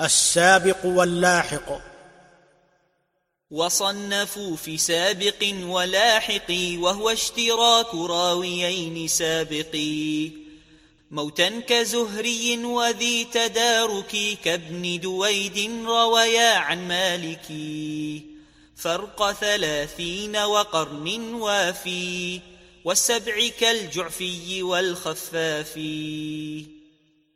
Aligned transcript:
السابق 0.00 0.86
واللاحق. 0.86 1.92
وصنفوا 3.50 4.56
في 4.56 4.78
سابق 4.78 5.54
ولاحق 5.62 6.50
وهو 6.78 7.10
اشتراك 7.10 7.94
راويين 7.94 9.08
سابقي 9.08 10.30
موتا 11.10 11.60
كزهري 11.60 12.64
وذي 12.64 13.24
تدارك 13.24 14.38
كابن 14.44 15.00
دويد 15.00 15.70
رويا 15.86 16.54
عن 16.54 16.88
مالكي 16.88 18.22
فرق 18.76 19.32
ثلاثين 19.32 20.36
وقرن 20.36 21.34
وافي 21.34 22.40
والسبع 22.84 23.48
كالجعفي 23.60 24.62
والخفافي. 24.62 26.02